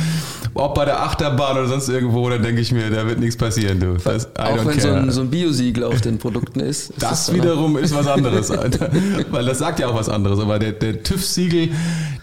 [0.55, 3.79] ob bei der Achterbahn oder sonst irgendwo, dann denke ich mir, da wird nichts passieren,
[3.79, 3.97] du.
[4.03, 4.99] Das, I Auch don't wenn so care.
[5.01, 6.89] ein, so ein Biosiegel auf den Produkten ist.
[6.91, 8.89] ist Das dann- wiederum ist was anderes, Alter.
[9.31, 10.39] weil das sagt ja auch was anderes.
[10.39, 11.69] Aber der, der TÜV-Siegel,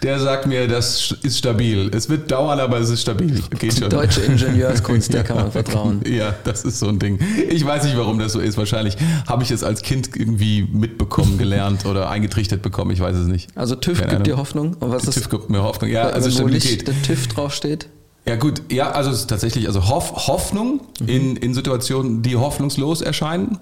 [0.02, 1.90] der sagt mir, das ist stabil.
[1.94, 3.42] Es wird dauern, aber es ist stabil.
[3.58, 3.90] Geht schon.
[3.90, 6.00] Deutsche Ingenieurskunst, der kann man vertrauen.
[6.06, 7.18] Ja, das ist so ein Ding.
[7.50, 8.56] Ich weiß nicht, warum das so ist.
[8.56, 8.96] Wahrscheinlich
[9.26, 12.92] habe ich es als Kind irgendwie mitbekommen, gelernt oder eingetrichtert bekommen.
[12.92, 13.48] Ich weiß es nicht.
[13.56, 14.24] Also TÜV Keine gibt Ahnung.
[14.24, 14.74] dir Hoffnung.
[14.80, 15.90] Und was Der ist TÜV gibt mir Hoffnung.
[15.90, 16.86] Ja, also Stabilität.
[16.86, 17.88] der TÜV draufsteht?
[18.26, 23.00] Ja gut, ja, also es ist tatsächlich, also Hoff, Hoffnung in, in Situationen, die hoffnungslos
[23.00, 23.58] erscheinen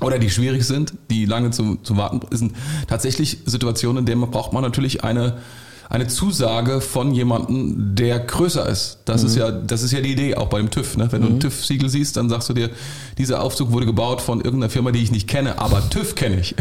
[0.00, 2.54] oder die schwierig sind, die lange zu, zu warten, sind
[2.86, 5.38] tatsächlich Situationen, in denen man braucht man natürlich eine,
[5.90, 9.00] eine Zusage von jemandem, der größer ist.
[9.04, 10.96] Das ist ja, das ist ja die Idee, auch bei dem TÜV.
[10.96, 11.10] Ne?
[11.10, 12.70] Wenn du ein TÜV-Siegel siehst, dann sagst du dir,
[13.18, 16.54] dieser Aufzug wurde gebaut von irgendeiner Firma, die ich nicht kenne, aber TÜV kenne ich.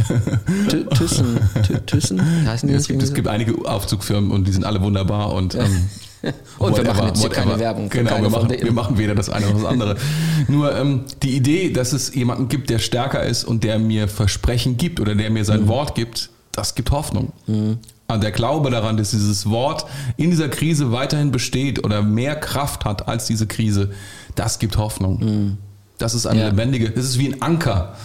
[0.95, 1.39] Thyssen?
[1.85, 2.21] Thyssen?
[2.45, 5.89] Es, gibt, es gibt einige Aufzugfirmen und die sind alle wunderbar und ähm,
[6.59, 7.59] Und wir machen Whatever, jetzt hier keine whatever.
[7.59, 7.89] Werbung.
[7.91, 9.95] für Genau, keine wir machen, wir machen weder das eine noch das andere.
[10.47, 14.77] Nur ähm, die Idee, dass es jemanden gibt, der stärker ist und der mir Versprechen
[14.77, 15.45] gibt oder der mir Mhm.
[15.45, 17.31] sein Wort gibt, das gibt Hoffnung.
[17.47, 19.85] Und der Glaube daran, dass dieses Wort
[20.17, 23.91] in dieser Krise weiterhin besteht oder mehr Kraft hat als diese Krise,
[24.35, 25.57] das gibt Hoffnung.
[25.97, 26.43] Das ist eine Mhm.
[26.45, 26.49] Ja.
[26.49, 27.95] lebendige, das ist wie ein Anker.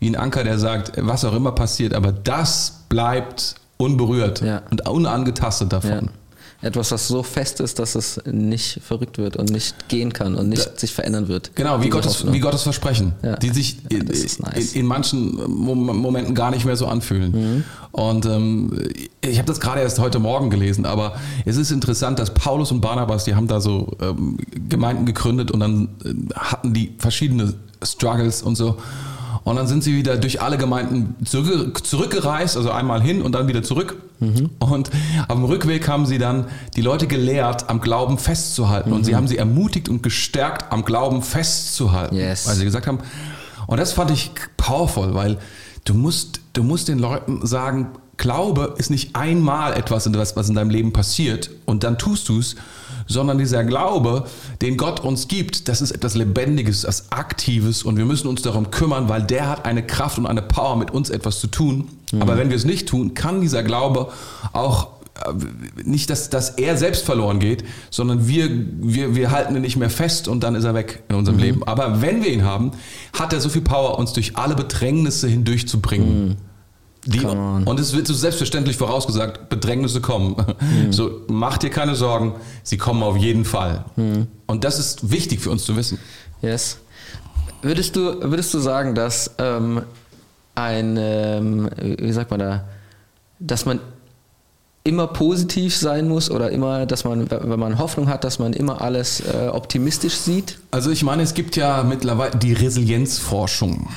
[0.00, 4.62] Wie ein Anker, der sagt, was auch immer passiert, aber das bleibt unberührt Ja.
[4.70, 5.90] und unangetastet davon.
[5.90, 6.02] Ja.
[6.64, 10.48] Etwas, was so fest ist, dass es nicht verrückt wird und nicht gehen kann und
[10.48, 11.54] nicht sich verändern wird.
[11.54, 12.34] Genau, wie Gottes, Hoffnung.
[12.34, 13.36] wie Gottes Versprechen, Ja.
[13.36, 14.72] die sich Ja, in, nice.
[14.74, 17.32] in, manchen Mom- Momenten gar nicht mehr so anfühlen.
[17.32, 17.64] Mhm.
[17.92, 18.78] Und ähm,
[19.20, 22.80] ich habe das gerade erst heute Morgen gelesen, aber es ist interessant, dass Paulus und
[22.80, 28.42] Barnabas, die haben da so ähm, Gemeinden gegründet und dann äh, hatten die verschiedene Struggles
[28.42, 28.76] und so.
[29.44, 33.46] Und dann sind sie wieder durch alle Gemeinden zurück, zurückgereist, also einmal hin und dann
[33.46, 33.96] wieder zurück.
[34.20, 34.48] Mhm.
[34.58, 34.90] Und
[35.28, 38.92] auf dem Rückweg haben sie dann die Leute gelehrt, am Glauben festzuhalten.
[38.92, 39.04] Und Mhm.
[39.04, 42.16] sie haben sie ermutigt und gestärkt, am Glauben festzuhalten.
[42.16, 42.48] Yes.
[42.48, 43.00] Weil sie gesagt haben,
[43.66, 45.36] und das fand ich powerful, weil
[45.84, 50.70] du musst, du musst den Leuten sagen, Glaube ist nicht einmal etwas, was in deinem
[50.70, 52.56] Leben passiert und dann tust du es,
[53.06, 54.24] sondern dieser Glaube,
[54.62, 58.70] den Gott uns gibt, das ist etwas Lebendiges, etwas Aktives und wir müssen uns darum
[58.70, 61.88] kümmern, weil der hat eine Kraft und eine Power, mit uns etwas zu tun.
[62.12, 62.22] Mhm.
[62.22, 64.10] Aber wenn wir es nicht tun, kann dieser Glaube
[64.52, 64.88] auch
[65.26, 65.32] äh,
[65.84, 69.90] nicht, dass, dass er selbst verloren geht, sondern wir, wir, wir halten ihn nicht mehr
[69.90, 71.44] fest und dann ist er weg in unserem mhm.
[71.44, 71.62] Leben.
[71.64, 72.72] Aber wenn wir ihn haben,
[73.12, 76.28] hat er so viel Power, uns durch alle Bedrängnisse hindurchzubringen.
[76.28, 76.36] Mhm.
[77.06, 80.36] Die, und es wird so selbstverständlich vorausgesagt, Bedrängnisse kommen.
[80.60, 80.92] Mhm.
[80.92, 83.84] So, mach dir keine Sorgen, sie kommen auf jeden Fall.
[83.96, 84.26] Mhm.
[84.46, 85.98] Und das ist wichtig für uns zu wissen.
[86.40, 86.78] Yes.
[87.62, 89.82] Würdest du, würdest du sagen, dass ähm,
[90.54, 92.64] ein, ähm, wie sagt man da,
[93.38, 93.80] dass man
[94.84, 98.82] immer positiv sein muss oder immer, dass man, wenn man Hoffnung hat, dass man immer
[98.82, 100.58] alles äh, optimistisch sieht?
[100.70, 103.88] Also ich meine, es gibt ja mittlerweile die Resilienzforschung.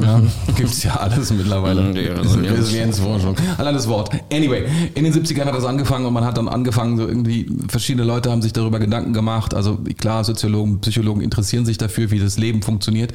[0.00, 0.22] Ja,
[0.56, 1.82] gibt es ja alles mittlerweile.
[1.82, 3.36] Mhm, Resilienzforschung.
[3.58, 4.10] Allein das Wort.
[4.32, 8.04] Anyway, in den 70ern hat das angefangen und man hat dann angefangen, so irgendwie, verschiedene
[8.04, 9.54] Leute haben sich darüber Gedanken gemacht.
[9.54, 13.12] Also klar, Soziologen, Psychologen interessieren sich dafür, wie das Leben funktioniert.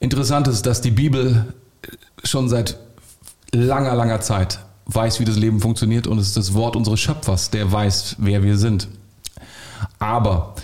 [0.00, 1.54] Interessant ist, dass die Bibel
[2.24, 2.78] schon seit
[3.52, 7.50] langer, langer Zeit weiß, wie das Leben funktioniert und es ist das Wort unseres Schöpfers,
[7.50, 8.88] der weiß, wer wir sind.
[9.98, 10.54] Aber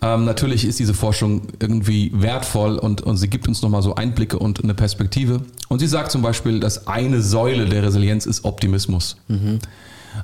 [0.00, 4.38] ähm, natürlich ist diese Forschung irgendwie wertvoll und, und sie gibt uns nochmal so Einblicke
[4.38, 5.40] und eine Perspektive.
[5.68, 9.16] Und sie sagt zum Beispiel, dass eine Säule der Resilienz ist Optimismus.
[9.26, 9.58] Mhm.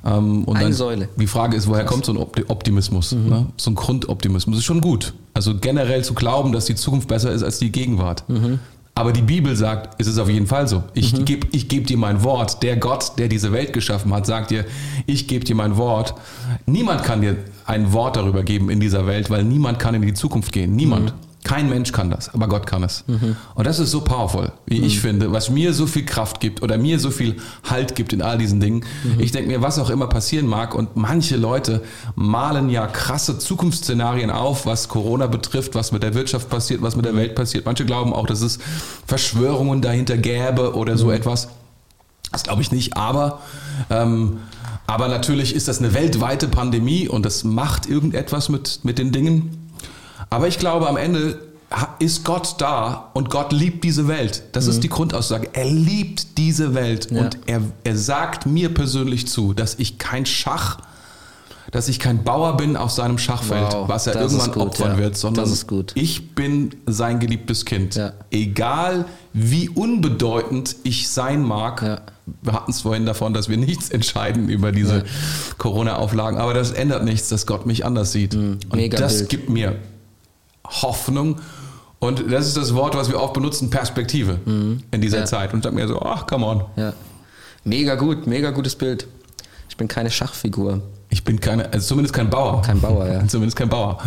[0.05, 1.09] Ähm, und eine dann, Säule.
[1.17, 1.91] Die Frage ist, woher Krass.
[1.91, 3.11] kommt so ein Optimismus?
[3.11, 3.29] Mhm.
[3.29, 3.45] Ne?
[3.57, 4.57] So ein Grundoptimismus.
[4.57, 5.13] Ist schon gut.
[5.33, 8.27] Also generell zu glauben, dass die Zukunft besser ist als die Gegenwart.
[8.29, 8.59] Mhm.
[8.97, 10.83] Aber die Bibel sagt, es ist auf jeden Fall so.
[10.93, 11.25] Ich mhm.
[11.25, 12.63] gebe ich geb dir mein Wort.
[12.63, 14.63] Der Gott, der diese Welt geschaffen hat, sagt dir,
[15.05, 16.13] ich gebe dir mein Wort.
[16.65, 20.13] Niemand kann dir ein Wort darüber geben in dieser Welt, weil niemand kann in die
[20.13, 20.77] Zukunft gehen.
[20.77, 21.07] Niemand.
[21.11, 21.24] Mhm.
[21.45, 23.03] Kein Mensch kann das, aber Gott kann es.
[23.05, 23.35] Mhm.
[23.53, 24.85] Und das ist so powerful, wie mhm.
[24.85, 27.35] ich finde, was mir so viel Kraft gibt oder mir so viel
[27.69, 28.83] Halt gibt in all diesen Dingen.
[29.03, 29.19] Mhm.
[29.19, 31.83] Ich denke mir, was auch immer passieren mag und manche Leute
[32.15, 37.05] malen ja krasse Zukunftsszenarien auf, was Corona betrifft, was mit der Wirtschaft passiert, was mit
[37.05, 37.17] der mhm.
[37.17, 37.67] Welt passiert.
[37.67, 38.57] Manche glauben auch, dass es
[39.05, 41.13] Verschwörungen dahinter gäbe oder so mhm.
[41.13, 41.49] etwas.
[42.31, 43.41] Das glaube ich nicht, aber
[43.91, 44.39] ähm,
[44.87, 49.64] aber natürlich ist das eine weltweite Pandemie und das macht irgendetwas mit, mit den Dingen.
[50.35, 51.39] Aber ich glaube, am Ende
[51.99, 54.43] ist Gott da und Gott liebt diese Welt.
[54.51, 54.71] Das mhm.
[54.71, 55.47] ist die Grundaussage.
[55.53, 57.21] Er liebt diese Welt ja.
[57.21, 60.79] und er, er sagt mir persönlich zu, dass ich kein Schach,
[61.71, 64.97] dass ich kein Bauer bin auf seinem Schachfeld, wow, was er irgendwann gut, opfern ja.
[64.97, 65.49] wird, sondern
[65.93, 67.95] ich bin sein geliebtes Kind.
[67.95, 68.11] Ja.
[68.29, 72.03] Egal wie unbedeutend ich sein mag.
[72.41, 75.05] Wir hatten es vorhin davon, dass wir nichts entscheiden über diese
[75.59, 78.33] Corona-Auflagen, aber das ändert nichts, dass Gott mich anders sieht.
[78.33, 78.59] Mhm.
[78.69, 79.29] Und das Bild.
[79.29, 79.77] gibt mir
[80.69, 81.39] Hoffnung.
[81.99, 84.83] Und das ist das Wort, was wir oft benutzen, Perspektive mhm.
[84.91, 85.25] in dieser ja.
[85.25, 85.53] Zeit.
[85.53, 86.65] Und ich mir so, ach, come on.
[86.75, 86.93] Ja.
[87.63, 89.07] Mega gut, mega gutes Bild.
[89.69, 90.81] Ich bin keine Schachfigur.
[91.09, 92.61] Ich bin keine, also zumindest kein Bauer.
[92.61, 93.27] Kein Bauer, ja.
[93.27, 93.99] zumindest kein Bauer.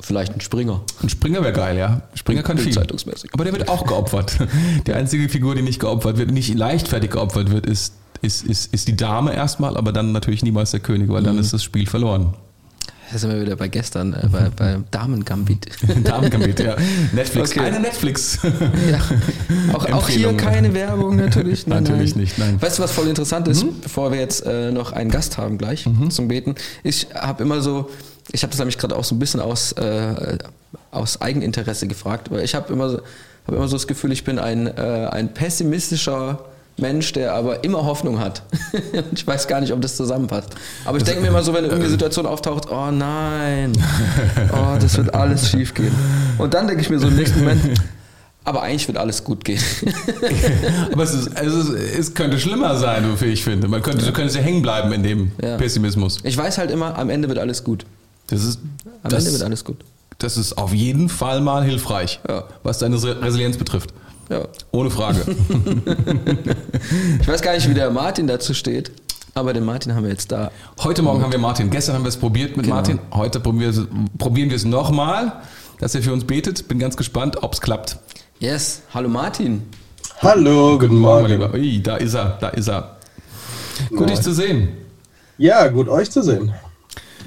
[0.00, 0.80] Vielleicht ein Springer.
[1.02, 2.02] Ein Springer wäre geil, ja.
[2.14, 2.72] Springer kann viel.
[2.72, 3.30] Zeitungsmäßig.
[3.34, 4.38] Aber der wird auch geopfert.
[4.86, 8.88] Die einzige Figur, die nicht geopfert wird, nicht leichtfertig geopfert wird, ist, ist, ist, ist
[8.88, 11.26] die Dame erstmal, aber dann natürlich niemals der König, weil mhm.
[11.26, 12.34] dann ist das Spiel verloren.
[13.12, 15.66] Da sind wir wieder bei gestern, äh, bei, bei Damen-Gambit.
[16.04, 16.76] Damen-Gambit, ja.
[17.12, 17.60] Netflix, okay.
[17.60, 18.38] eine Netflix.
[18.90, 19.00] ja.
[19.74, 21.66] Auch, auch, hier keine Werbung, natürlich.
[21.66, 22.22] Nein, natürlich nein.
[22.22, 22.62] nicht, nein.
[22.62, 23.80] Weißt du, was voll interessant ist, mhm.
[23.82, 26.10] bevor wir jetzt äh, noch einen Gast haben gleich mhm.
[26.10, 26.54] zum Beten?
[26.82, 27.90] Ich habe immer so,
[28.30, 30.38] ich habe das nämlich gerade auch so ein bisschen aus, äh,
[30.90, 33.00] aus Eigeninteresse gefragt, weil ich habe immer, so,
[33.46, 36.44] hab immer so das Gefühl, ich bin ein, äh, ein pessimistischer
[36.78, 38.42] Mensch, der aber immer Hoffnung hat.
[39.14, 40.50] ich weiß gar nicht, ob das zusammenpasst.
[40.84, 43.72] Aber ich denke mir immer so, wenn irgendeine Situation auftaucht, oh nein,
[44.52, 45.94] oh, das wird alles schief gehen.
[46.38, 47.80] Und dann denke ich mir so im nächsten Moment,
[48.44, 49.60] aber eigentlich wird alles gut gehen.
[50.92, 53.68] aber es, ist, es, ist, es, könnte schlimmer sein, wofür ich finde.
[53.68, 54.04] Man könnte.
[54.04, 55.56] Du könntest ja hängen bleiben in dem ja.
[55.56, 56.18] Pessimismus.
[56.24, 57.86] Ich weiß halt immer, am Ende wird alles gut.
[58.28, 58.60] Das ist,
[59.02, 59.76] am das, Ende wird alles gut.
[60.18, 62.44] Das ist auf jeden Fall mal hilfreich, ja.
[62.62, 63.92] was deine Resilienz betrifft.
[64.28, 64.48] Ja.
[64.70, 65.24] Ohne Frage.
[67.20, 68.92] ich weiß gar nicht, wie der Martin dazu steht.
[69.34, 70.50] Aber den Martin haben wir jetzt da.
[70.82, 71.70] Heute Morgen haben wir Martin.
[71.70, 72.76] Gestern haben wir es probiert mit genau.
[72.76, 72.98] Martin.
[73.12, 75.40] Heute probieren wir es nochmal,
[75.78, 76.68] dass er für uns betet.
[76.68, 77.96] Bin ganz gespannt, ob es klappt.
[78.40, 78.82] Yes.
[78.92, 79.62] Hallo Martin.
[80.20, 81.38] Hallo, guten Morgen.
[81.38, 81.54] Morgen.
[81.54, 82.96] Ui, da ist er, da ist er.
[83.88, 84.68] Gut, dich zu sehen.
[85.38, 86.52] Ja, gut, euch zu sehen.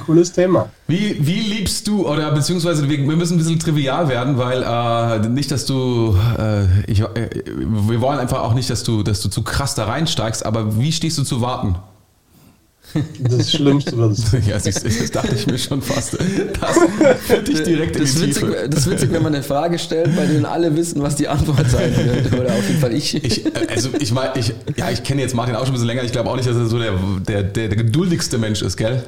[0.05, 0.69] Cooles Thema.
[0.87, 5.27] Wie, wie liebst du, oder beziehungsweise wir, wir müssen ein bisschen trivial werden, weil äh,
[5.29, 9.29] nicht, dass du, äh, ich, äh, wir wollen einfach auch nicht, dass du, dass du
[9.29, 11.75] zu krass da reinsteigst, aber wie stehst du zu warten?
[13.19, 16.13] Das Schlimmste, was es Ja, siehst das dachte ich mir schon fast.
[16.13, 16.77] Das
[17.25, 18.69] führt dich direkt in das, die ist witzig, Tiefe.
[18.69, 21.69] das ist witzig, wenn man eine Frage stellt, bei denen alle wissen, was die Antwort
[21.69, 22.33] sein wird.
[22.33, 23.23] Oder auf jeden Fall ich.
[23.23, 26.03] Ich, also ich meine, ich, ja, ich kenne jetzt Martin auch schon ein bisschen länger.
[26.03, 26.93] Ich glaube auch nicht, dass er so der,
[27.27, 29.03] der, der, der geduldigste Mensch ist, gell?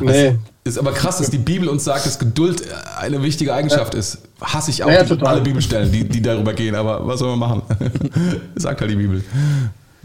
[0.00, 0.36] Nee.
[0.62, 2.62] Ist aber krass, dass die Bibel uns sagt, dass Geduld
[2.98, 4.18] eine wichtige Eigenschaft ist.
[4.40, 7.38] Hasse ich auch Ja, die, alle Bibelstellen, die, die darüber gehen, aber was soll man
[7.38, 7.62] machen?
[8.56, 9.24] sagt halt die Bibel.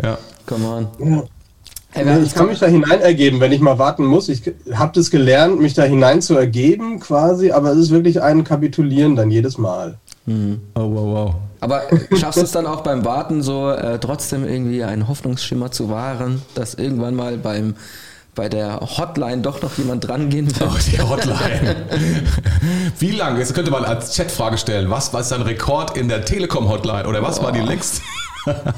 [0.01, 0.17] Ja.
[0.45, 0.87] Come on.
[0.99, 1.23] Ja.
[1.91, 4.27] Hey, ich kann mich da hinein ergeben, wenn ich mal warten muss.
[4.27, 4.41] Ich
[4.73, 9.15] habe das gelernt, mich da hinein zu ergeben quasi, aber es ist wirklich ein Kapitulieren
[9.15, 9.97] dann jedes Mal.
[10.27, 10.33] Oh,
[10.73, 11.35] wow, wow.
[11.61, 11.83] Aber
[12.17, 16.41] schaffst du es dann auch beim Warten so äh, trotzdem irgendwie einen Hoffnungsschimmer zu wahren,
[16.53, 17.75] dass irgendwann mal beim
[18.35, 20.69] bei der Hotline doch noch jemand drangehen wird?
[20.69, 21.75] Oh, die Hotline.
[22.99, 23.39] Wie lange?
[23.39, 27.07] Jetzt könnte man als Chatfrage stellen, was war dein Rekord in der Telekom-Hotline?
[27.07, 28.01] Oder was war die längste?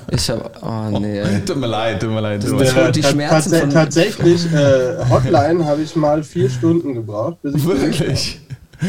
[0.10, 1.20] Ich habe, oh nee.
[1.20, 1.42] ey.
[1.46, 2.42] Tut mir leid, tut mir leid.
[2.42, 2.86] Tut mir Das leid.
[2.86, 7.56] holt die Schmerzen tats- von- Tatsächlich, äh, Hotline habe ich mal vier Stunden gebraucht, bis
[7.56, 8.40] ich Wirklich?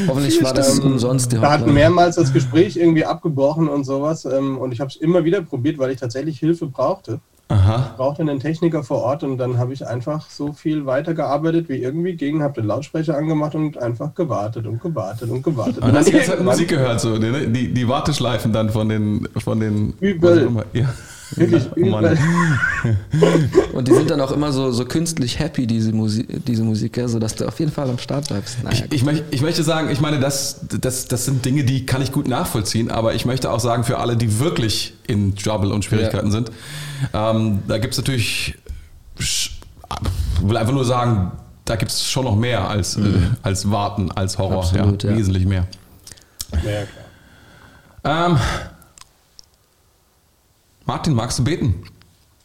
[0.06, 1.80] Hoffentlich war das umsonst die Wir hatten Hotline.
[1.80, 4.24] mehrmals das Gespräch irgendwie abgebrochen und sowas.
[4.24, 7.18] Ähm, und ich habe es immer wieder probiert, weil ich tatsächlich Hilfe brauchte.
[7.48, 7.90] Aha.
[7.90, 11.76] Ich brauchte einen Techniker vor Ort und dann habe ich einfach so viel weitergearbeitet wie
[11.76, 15.82] irgendwie gegen, habe den Lautsprecher angemacht und einfach gewartet und gewartet und gewartet.
[15.82, 17.48] Und hast die ganze Zeit Musik gehört, so, ne?
[17.48, 19.26] die, die Warteschleifen dann von den.
[19.38, 20.50] Von den Übel.
[20.74, 20.88] Ja.
[21.36, 22.04] Wirklich Oh Mann.
[22.04, 22.18] übel.
[23.74, 27.34] Und die sind dann auch immer so, so künstlich happy, diese, Musik, diese Musiker, sodass
[27.34, 28.62] du auf jeden Fall am Start bleibst.
[28.62, 31.84] Naja, Ich, ich, möcht, ich möchte sagen, ich meine, das, das, das sind Dinge, die
[31.86, 35.72] kann ich gut nachvollziehen, aber ich möchte auch sagen, für alle, die wirklich in Trouble
[35.72, 36.32] und Schwierigkeiten Ja.
[36.32, 36.50] sind,
[37.12, 38.56] ähm, da gibt es natürlich,
[39.18, 39.60] ich
[40.42, 41.32] will einfach nur sagen,
[41.66, 43.00] da gibt es schon noch mehr als, äh,
[43.42, 44.60] als Warten, als Horror.
[44.62, 45.16] Absolut, ja, ja.
[45.18, 45.66] Wesentlich mehr.
[46.52, 48.28] Ja, klar.
[48.30, 48.38] Ähm,
[50.88, 51.74] Martin, magst du beten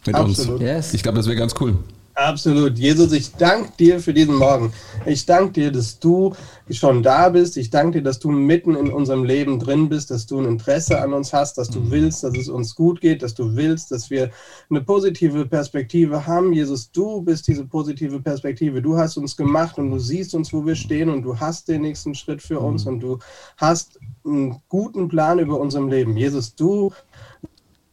[0.05, 0.55] mit Absolut.
[0.55, 0.61] uns?
[0.61, 0.93] Yes.
[0.93, 1.77] Ich glaube, das wäre ganz cool.
[2.13, 2.77] Absolut.
[2.77, 4.73] Jesus, ich danke dir für diesen Morgen.
[5.05, 6.35] Ich danke dir, dass du
[6.69, 7.55] schon da bist.
[7.55, 11.01] Ich danke dir, dass du mitten in unserem Leben drin bist, dass du ein Interesse
[11.01, 14.09] an uns hast, dass du willst, dass es uns gut geht, dass du willst, dass
[14.09, 14.29] wir
[14.69, 16.51] eine positive Perspektive haben.
[16.51, 18.81] Jesus, du bist diese positive Perspektive.
[18.81, 21.83] Du hast uns gemacht und du siehst uns, wo wir stehen und du hast den
[21.83, 23.19] nächsten Schritt für uns und du
[23.55, 26.17] hast einen guten Plan über unserem Leben.
[26.17, 26.91] Jesus, du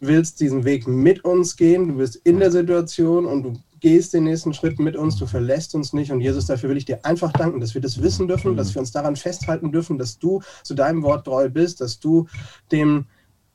[0.00, 4.24] willst diesen Weg mit uns gehen, du bist in der Situation und du gehst den
[4.24, 6.12] nächsten Schritt mit uns, du verlässt uns nicht.
[6.12, 8.80] Und Jesus, dafür will ich dir einfach danken, dass wir das wissen dürfen, dass wir
[8.80, 12.26] uns daran festhalten dürfen, dass du zu deinem Wort treu bist, dass du
[12.70, 13.06] dem,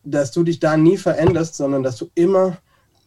[0.04, 2.58] dass du dich da nie veränderst, sondern dass du immer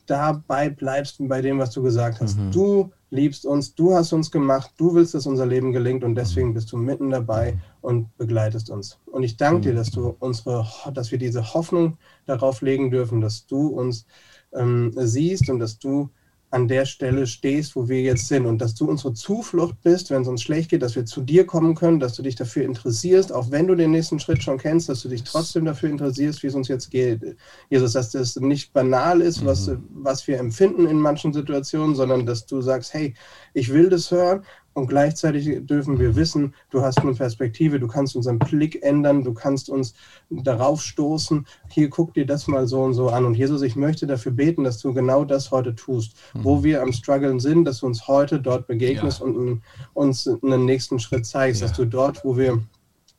[0.06, 2.38] dabei bleibst bei dem, was du gesagt hast.
[2.52, 6.54] Du liebst uns, du hast uns gemacht, du willst, dass unser Leben gelingt und deswegen
[6.54, 8.98] bist du mitten dabei und begleitest uns.
[9.06, 13.46] Und ich danke dir, dass du unsere, dass wir diese Hoffnung darauf legen dürfen, dass
[13.46, 14.06] du uns
[14.52, 16.10] ähm, siehst und dass du
[16.50, 20.22] an der Stelle stehst, wo wir jetzt sind und dass du unsere Zuflucht bist, wenn
[20.22, 23.32] es uns schlecht geht, dass wir zu dir kommen können, dass du dich dafür interessierst,
[23.32, 26.46] auch wenn du den nächsten Schritt schon kennst, dass du dich trotzdem dafür interessierst, wie
[26.46, 27.36] es uns jetzt geht.
[27.68, 32.46] Jesus, dass das nicht banal ist, was, was wir empfinden in manchen Situationen, sondern dass
[32.46, 33.14] du sagst, hey,
[33.52, 34.42] ich will das hören
[34.78, 39.34] und gleichzeitig dürfen wir wissen, du hast eine Perspektive, du kannst unseren Blick ändern, du
[39.34, 39.94] kannst uns
[40.30, 43.24] darauf stoßen, hier guck dir das mal so und so an.
[43.24, 46.92] Und Jesus, ich möchte dafür beten, dass du genau das heute tust, wo wir am
[46.92, 49.26] Struggeln sind, dass du uns heute dort begegnest Ja.
[49.26, 49.62] und
[49.94, 51.66] uns einen nächsten Schritt zeigst, Ja.
[51.68, 52.60] dass du dort, wo wir,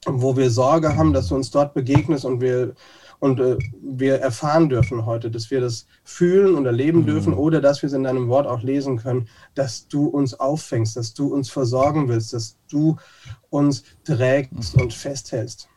[0.06, 2.74] wo wir Sorge haben, dass du uns dort begegnest und wir
[3.20, 7.82] und äh, wir erfahren dürfen heute, dass wir das fühlen und erleben dürfen oder dass
[7.82, 11.50] wir es in deinem Wort auch lesen können, dass du uns auffängst, dass du uns
[11.50, 12.98] versorgen willst, dass du
[13.50, 15.68] uns trägst und festhältst.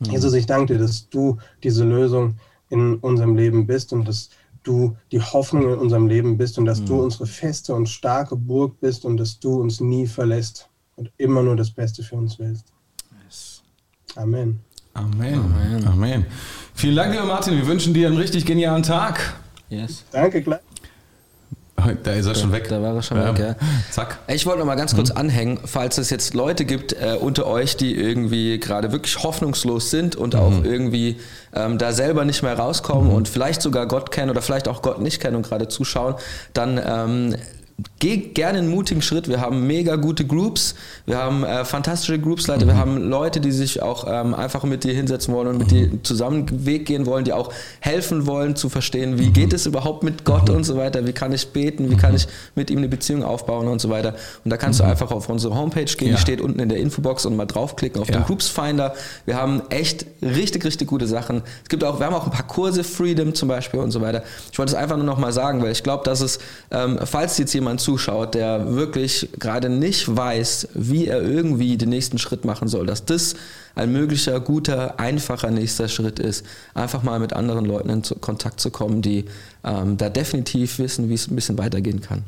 [0.00, 2.36] Jesus, ich danke dir, dass du diese Lösung
[2.70, 4.30] in unserem Leben bist und dass
[4.62, 8.80] du die Hoffnung in unserem Leben bist und dass du unsere feste und starke Burg
[8.80, 12.72] bist und dass du uns nie verlässt und immer nur das Beste für uns willst.
[14.16, 14.60] Amen.
[15.00, 15.86] Amen.
[15.86, 16.26] Amen.
[16.74, 17.56] Vielen Dank, lieber Martin.
[17.56, 19.34] Wir wünschen dir einen richtig genialen Tag.
[19.68, 20.04] yes.
[20.12, 20.60] Danke, gleich.
[22.02, 22.68] Da ist er schon weg.
[22.68, 23.56] da war er schon weg, ja.
[23.90, 24.18] Zack.
[24.28, 27.76] Ich wollte noch mal ganz kurz anhängen, falls es jetzt Leute gibt äh, unter euch,
[27.76, 31.16] die irgendwie gerade wirklich hoffnungslos sind und auch irgendwie
[31.54, 35.00] ähm, da selber nicht mehr rauskommen und vielleicht sogar Gott kennen oder vielleicht auch Gott
[35.00, 36.16] nicht kennen und gerade zuschauen,
[36.52, 37.36] dann ähm,
[37.98, 39.28] geh gerne einen mutigen Schritt.
[39.28, 40.74] Wir haben mega gute Groups,
[41.06, 44.92] wir haben äh, fantastische Groupsleiter, wir haben Leute, die sich auch ähm, einfach mit dir
[44.94, 48.68] hinsetzen wollen und mit dir zusammen einen Weg gehen wollen, die auch helfen wollen zu
[48.68, 51.96] verstehen, wie geht es überhaupt mit Gott und so weiter, wie kann ich beten, wie
[51.96, 54.14] kann ich mit ihm eine Beziehung aufbauen und so weiter.
[54.44, 56.14] Und da kannst du einfach auf unsere Homepage gehen, Ja.
[56.16, 58.16] die steht unten in der Infobox und mal draufklicken auf Ja.
[58.18, 58.94] den Groups Finder.
[59.26, 61.42] Wir haben echt richtig, richtig gute Sachen.
[61.62, 64.22] Es gibt auch, wir haben auch ein paar Kurse, Freedom zum Beispiel und so weiter.
[64.52, 66.38] Ich wollte es einfach nur noch mal sagen, weil ich glaube, dass es,
[66.70, 71.90] ähm, falls jetzt jemand jemand zuschaut, der wirklich gerade nicht weiß, wie er irgendwie den
[71.90, 73.34] nächsten Schritt machen soll, dass das
[73.76, 78.70] ein möglicher, guter, einfacher nächster Schritt ist, einfach mal mit anderen Leuten in Kontakt zu
[78.70, 79.26] kommen, die
[79.62, 82.24] ähm, da definitiv wissen, wie es ein bisschen weitergehen kann.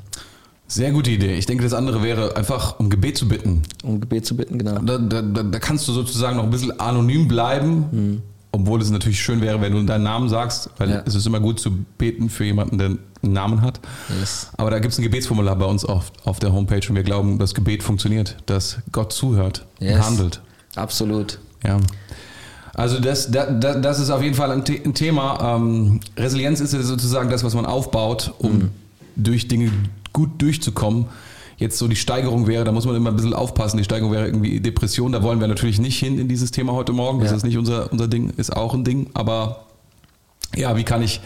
[0.69, 1.35] Sehr gute Idee.
[1.35, 3.63] Ich denke, das andere wäre einfach um Gebet zu bitten.
[3.83, 4.79] Um Gebet zu bitten, genau.
[4.79, 7.87] Da, da, da kannst du sozusagen noch ein bisschen anonym bleiben.
[7.91, 11.03] Hm obwohl es natürlich schön wäre, wenn du deinen Namen sagst, weil ja.
[11.07, 12.87] es ist immer gut zu beten für jemanden, der
[13.23, 13.81] einen Namen hat.
[14.21, 14.51] Yes.
[14.59, 17.39] Aber da gibt es ein Gebetsformular bei uns auf, auf der Homepage und wir glauben,
[17.39, 19.97] dass Gebet funktioniert, dass Gott zuhört yes.
[19.97, 20.41] und handelt.
[20.77, 21.39] Absolut.
[21.65, 21.79] Ja.
[22.75, 25.57] Also das, das, das ist auf jeden Fall ein, ein Thema.
[25.57, 28.71] Ähm, Resilienz ist ja sozusagen das, was man aufbaut, um mhm.
[29.17, 29.71] durch Dinge
[30.13, 31.07] gut durchzukommen
[31.63, 34.27] jetzt so die Steigerung wäre, da muss man immer ein bisschen aufpassen, die Steigerung wäre
[34.27, 37.37] irgendwie Depression, da wollen wir natürlich nicht hin in dieses Thema heute Morgen, das ja.
[37.37, 39.65] ist nicht unser, unser Ding, ist auch ein Ding, aber
[40.55, 41.21] ja, wie kann ich,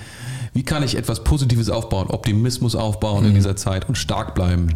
[0.52, 3.30] wie kann ich etwas Positives aufbauen, Optimismus aufbauen mhm.
[3.30, 4.68] in dieser Zeit und stark bleiben?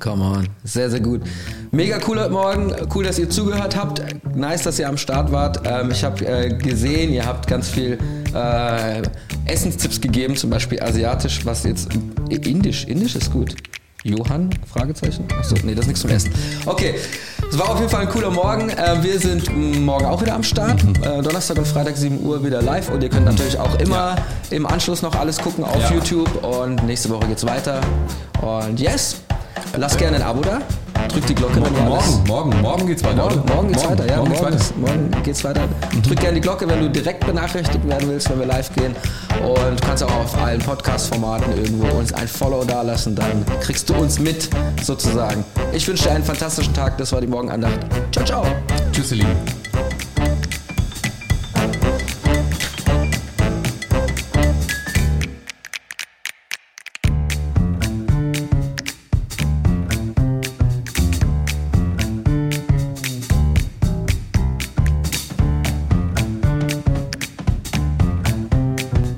[0.00, 1.22] Come on, sehr, sehr gut.
[1.70, 4.02] Mega cool heute Morgen, cool, dass ihr zugehört habt.
[4.34, 5.60] Nice, dass ihr am Start wart.
[5.64, 7.98] Ähm, ich habe äh, gesehen, ihr habt ganz viel
[8.34, 9.02] äh,
[9.46, 11.88] Essenstipps gegeben, zum Beispiel asiatisch, was jetzt
[12.28, 13.54] indisch, indisch ist gut.
[14.06, 14.50] Johann?
[14.72, 15.26] Fragezeichen?
[15.38, 16.32] Achso, nee, das ist nichts zum Essen.
[16.64, 16.94] Okay,
[17.50, 18.70] es war auf jeden Fall ein cooler Morgen.
[18.70, 20.82] Äh, wir sind morgen auch wieder am Start.
[20.82, 20.94] Mhm.
[21.02, 24.16] Äh, Donnerstag und Freitag 7 Uhr wieder live und ihr könnt natürlich auch immer
[24.50, 25.94] im Anschluss noch alles gucken auf ja.
[25.94, 27.80] YouTube und nächste Woche geht's weiter.
[28.42, 29.16] Und yes,
[29.76, 30.60] lasst gerne ein Abo da.
[31.08, 33.16] Drückt die Glocke, morgen, wenn morgen, morgen, morgen geht's weiter.
[33.16, 34.16] Morgen, morgen geht's morgen, weiter, ja.
[34.16, 34.80] Morgen, morgen, geht's weiter.
[34.80, 35.60] morgen geht's weiter.
[35.66, 36.02] Mhm.
[36.02, 38.94] Drück gerne die Glocke, wenn du direkt benachrichtigt werden willst, wenn wir live gehen.
[39.42, 44.18] Und kannst auch auf allen Podcast-Formaten irgendwo uns ein Follow dalassen, dann kriegst du uns
[44.18, 44.48] mit,
[44.82, 45.44] sozusagen.
[45.72, 46.98] Ich wünsche dir einen fantastischen Tag.
[46.98, 47.80] Das war die Morgenandacht.
[48.12, 48.46] Ciao, ciao.
[48.92, 49.65] Tschüss, ihr Lieben.